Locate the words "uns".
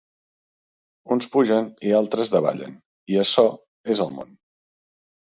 1.17-1.27